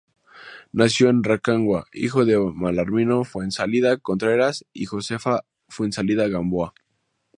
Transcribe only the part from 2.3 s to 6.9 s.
Belarmino Fuenzalida Contreras y Josefa Fuenzalida Gamboa.